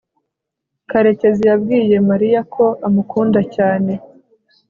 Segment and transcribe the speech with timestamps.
[0.89, 3.93] karekezi yabwiye mariya ko amukunda cyane